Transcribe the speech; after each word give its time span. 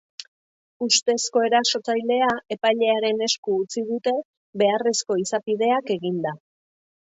Ustezko 0.85 1.43
erasotzailea 1.47 2.31
epailearen 2.57 3.23
esku 3.27 3.59
utzi 3.67 3.87
dute 3.93 4.17
beharrezko 4.65 5.23
izapideak 5.27 5.97
eginda. 6.01 6.37